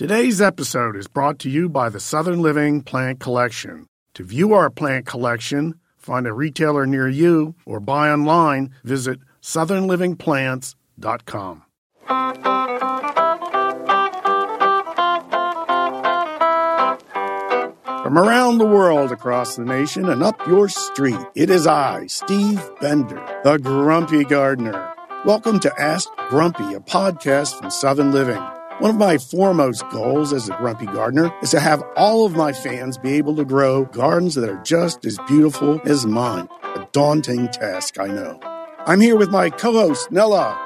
[0.00, 3.86] Today's episode is brought to you by the Southern Living Plant Collection.
[4.14, 11.62] To view our plant collection, find a retailer near you, or buy online, visit southernlivingplants.com.
[18.02, 22.70] From around the world, across the nation, and up your street, it is I, Steve
[22.80, 24.94] Bender, the Grumpy Gardener.
[25.26, 28.42] Welcome to Ask Grumpy, a podcast from Southern Living.
[28.80, 32.54] One of my foremost goals as a grumpy gardener is to have all of my
[32.54, 36.48] fans be able to grow gardens that are just as beautiful as mine.
[36.62, 38.40] A daunting task, I know.
[38.86, 40.58] I'm here with my co-host, Nellah.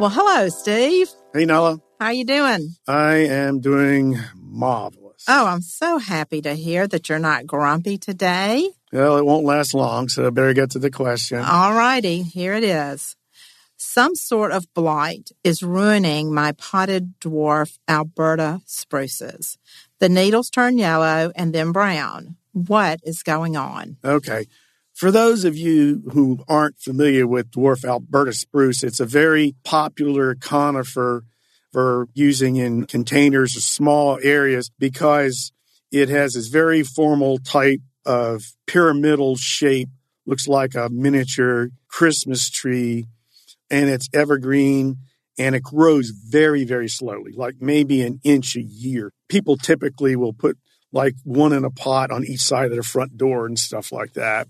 [0.00, 1.10] Well, hello, Steve.
[1.34, 1.78] Hey, Nellah.
[2.00, 2.74] How you doing?
[2.88, 5.26] I am doing marvelous.
[5.28, 8.66] Oh, I'm so happy to hear that you're not grumpy today.
[8.94, 11.40] Well, it won't last long, so I better get to the question.
[11.40, 13.14] All righty, here it is.
[13.94, 19.58] Some sort of blight is ruining my potted dwarf Alberta spruces.
[19.98, 22.36] The needles turn yellow and then brown.
[22.52, 23.98] What is going on?
[24.02, 24.46] Okay.
[24.94, 30.36] For those of you who aren't familiar with dwarf Alberta spruce, it's a very popular
[30.36, 31.26] conifer
[31.70, 35.52] for using in containers or small areas because
[35.90, 39.90] it has this very formal type of pyramidal shape,
[40.24, 43.06] looks like a miniature Christmas tree
[43.72, 44.98] and it's evergreen
[45.38, 49.12] and it grows very, very slowly, like maybe an inch a year.
[49.28, 50.58] People typically will put
[50.92, 54.12] like one in a pot on each side of their front door and stuff like
[54.12, 54.46] that.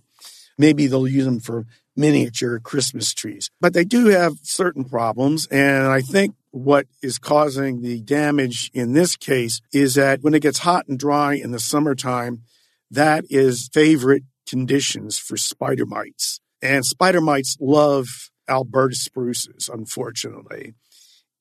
[0.59, 5.47] Maybe they'll use them for miniature Christmas trees, but they do have certain problems.
[5.47, 10.43] And I think what is causing the damage in this case is that when it
[10.43, 12.43] gets hot and dry in the summertime,
[12.91, 16.41] that is favorite conditions for spider mites.
[16.61, 20.75] And spider mites love Alberta spruces, unfortunately.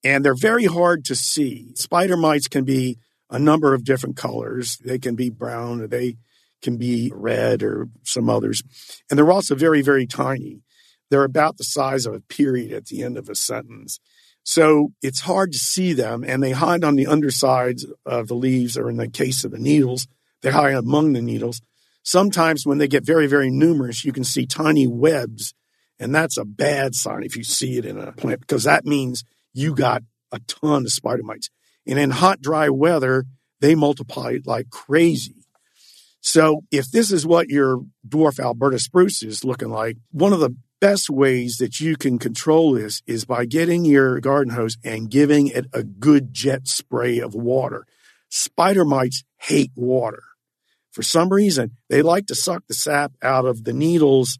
[0.04, 1.74] And they're very hard to see.
[1.76, 2.98] Spider mites can be
[3.30, 4.78] a number of different colors.
[4.84, 6.18] They can be brown or they
[6.62, 8.64] can be red or some others.
[9.10, 10.62] And they're also very, very tiny.
[11.10, 14.00] They're about the size of a period at the end of a sentence.
[14.44, 18.78] So it's hard to see them and they hide on the undersides of the leaves
[18.78, 20.08] or in the case of the needles,
[20.42, 21.62] they hide among the needles.
[22.04, 25.54] Sometimes when they get very, very numerous, you can see tiny webs
[26.02, 29.24] and that's a bad sign if you see it in a plant because that means
[29.54, 30.02] you got
[30.32, 31.50] a ton of spider mites.
[31.86, 33.26] And in hot, dry weather,
[33.60, 35.46] they multiply like crazy.
[36.20, 40.56] So if this is what your dwarf Alberta spruce is looking like, one of the
[40.80, 45.48] best ways that you can control this is by getting your garden hose and giving
[45.48, 47.86] it a good jet spray of water.
[48.30, 50.24] Spider mites hate water.
[50.92, 54.40] For some reason, they like to suck the sap out of the needles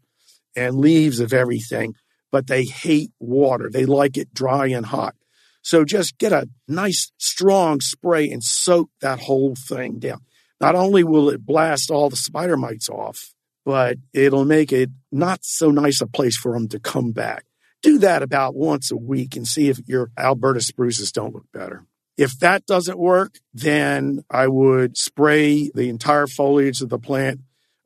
[0.56, 1.94] and leaves of everything,
[2.30, 3.70] but they hate water.
[3.70, 5.14] They like it dry and hot.
[5.62, 10.20] So just get a nice strong spray and soak that whole thing down.
[10.60, 13.32] Not only will it blast all the spider mites off,
[13.64, 17.44] but it'll make it not so nice a place for them to come back.
[17.82, 21.84] Do that about once a week and see if your Alberta spruces don't look better.
[22.16, 27.40] If that doesn't work, then I would spray the entire foliage of the plant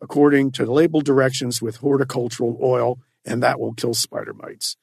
[0.07, 4.77] according to the label directions with horticultural oil, and that will kill spider mites.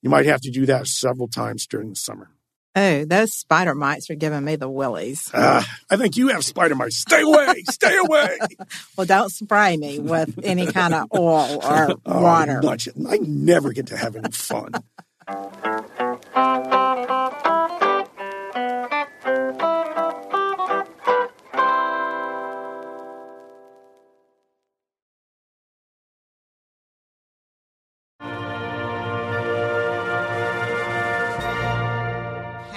[0.00, 2.30] You might have to do that several times during the summer.
[2.74, 5.30] Oh, those spider mites are giving me the willies.
[5.34, 6.96] Uh, I think you have spider mites.
[6.96, 7.62] Stay away!
[7.68, 8.38] Stay away!
[8.96, 12.62] well, don't spray me with any kind of oil or oh, water.
[12.64, 14.72] I never get to have any fun.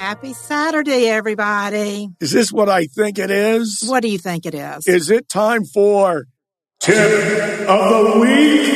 [0.04, 2.10] Happy Saturday, everybody.
[2.20, 3.86] Is this what I think it is?
[3.88, 4.86] What do you think it is?
[4.86, 6.26] Is it time for
[6.82, 8.74] Tip of the Week?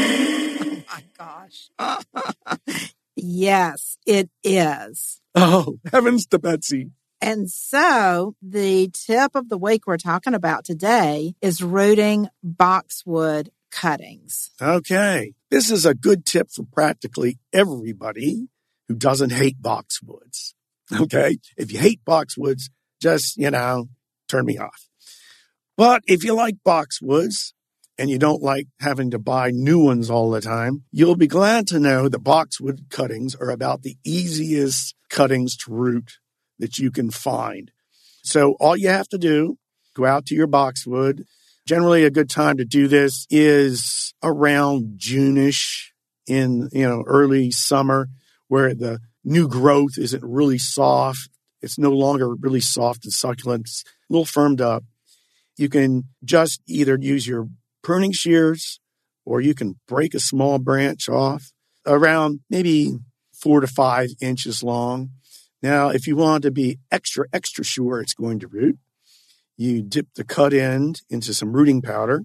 [0.89, 2.93] Oh, my gosh.
[3.17, 5.19] yes, it is.
[5.35, 6.91] Oh, heavens to Betsy.
[7.19, 14.51] And so the tip of the week we're talking about today is rooting boxwood cuttings.
[14.61, 15.33] Okay.
[15.51, 18.47] This is a good tip for practically everybody
[18.87, 20.53] who doesn't hate boxwoods.
[21.01, 21.37] Okay.
[21.57, 22.69] If you hate boxwoods,
[23.01, 23.89] just, you know,
[24.29, 24.87] turn me off.
[25.75, 27.53] But if you like boxwoods
[27.97, 31.67] and you don't like having to buy new ones all the time, you'll be glad
[31.67, 36.19] to know that boxwood cuttings are about the easiest cuttings to root
[36.59, 37.71] that you can find.
[38.23, 39.57] So all you have to do,
[39.95, 41.25] go out to your boxwood.
[41.67, 45.89] Generally a good time to do this is around Juneish
[46.27, 48.09] in, you know, early summer
[48.47, 51.29] where the new growth isn't really soft
[51.61, 54.83] it's no longer really soft and succulent, it's a little firmed up.
[55.57, 57.47] You can just either use your
[57.81, 58.79] pruning shears
[59.25, 61.51] or you can break a small branch off
[61.85, 62.99] around maybe
[63.33, 65.11] four to five inches long.
[65.63, 68.77] Now, if you want to be extra, extra sure it's going to root,
[69.57, 72.23] you dip the cut end into some rooting powder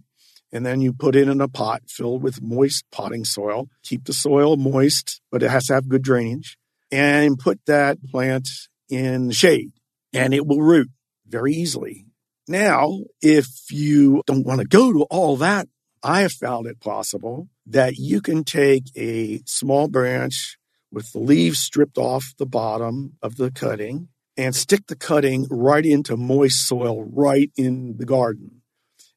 [0.52, 3.68] and then you put it in a pot filled with moist potting soil.
[3.82, 6.58] Keep the soil moist, but it has to have good drainage.
[6.92, 8.48] And put that plant
[8.88, 9.72] in the shade
[10.12, 10.90] and it will root
[11.26, 12.06] very easily.
[12.46, 15.68] Now, if you don't want to go to all that,
[16.02, 20.58] I have found it possible that you can take a small branch
[20.90, 25.84] with the leaves stripped off the bottom of the cutting and stick the cutting right
[25.84, 28.62] into moist soil right in the garden.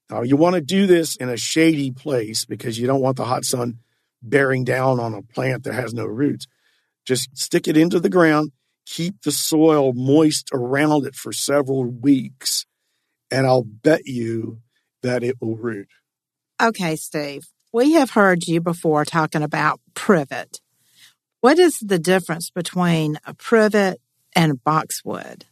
[0.10, 3.26] Now, you want to do this in a shady place because you don't want the
[3.26, 3.80] hot sun
[4.22, 6.46] bearing down on a plant that has no roots.
[7.06, 8.52] Just stick it into the ground,
[8.86, 12.66] keep the soil moist around it for several weeks,
[13.32, 14.60] and I'll bet you
[15.04, 15.90] that it will root.
[16.62, 17.44] Okay, Steve,
[17.74, 20.62] we have heard you before talking about privet.
[21.42, 24.00] What is the difference between a privet
[24.36, 25.46] and boxwood?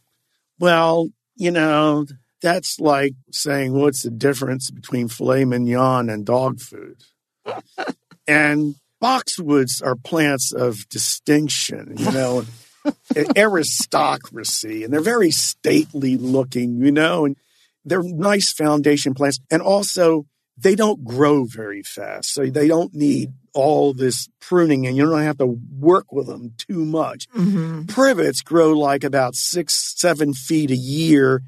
[0.58, 2.06] Well, you know,
[2.42, 7.04] that's like saying what's the difference between filet mignon and dog food.
[8.26, 8.74] and
[9.04, 12.44] boxwoods are plants of distinction, you know,
[13.36, 17.36] aristocracy, and they're very stately looking, you know, and
[17.84, 19.40] they're nice foundation plants.
[19.50, 20.24] And also,
[20.56, 22.32] they don't grow very fast.
[22.32, 26.54] So they don't need all this pruning and you don't have to work with them
[26.56, 27.28] too much.
[27.30, 27.84] Mm-hmm.
[27.84, 31.42] Privets grow like about six, seven feet a year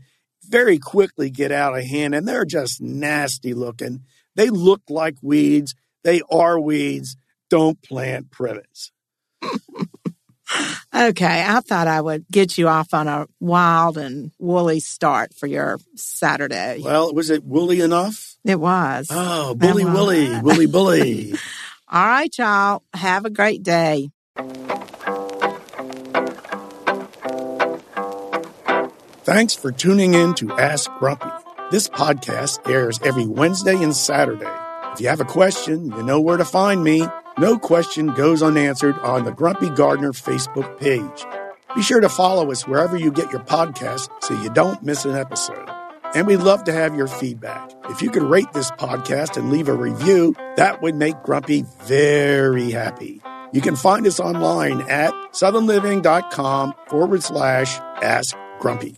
[0.49, 4.03] very quickly get out of hand and they're just nasty looking.
[4.37, 5.75] They look like weeds.
[6.05, 7.17] They are weeds.
[7.51, 8.91] Don't plant privets.
[10.95, 15.47] okay, I thought I would get you off on a wild and woolly start for
[15.47, 16.81] your Saturday.
[16.83, 18.37] Well, was it woolly enough?
[18.45, 19.09] It was.
[19.11, 21.35] Oh, bully, woolly, woolly, bully.
[21.89, 22.83] All right, y'all.
[22.95, 24.11] Have a great day.
[29.25, 31.31] Thanks for tuning in to Ask Grumpy.
[31.73, 34.47] This podcast airs every Wednesday and Saturday.
[34.93, 37.07] If you have a question, you know where to find me.
[37.39, 41.27] No question goes unanswered on the Grumpy Gardener Facebook page.
[41.75, 45.15] Be sure to follow us wherever you get your podcasts so you don't miss an
[45.15, 45.69] episode.
[46.15, 47.71] And we'd love to have your feedback.
[47.91, 52.71] If you could rate this podcast and leave a review, that would make Grumpy very
[52.71, 53.21] happy.
[53.53, 58.97] You can find us online at southernliving.com forward slash ask grumpy.